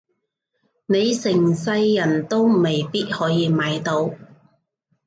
[0.87, 4.11] 你成世人都未必可以買到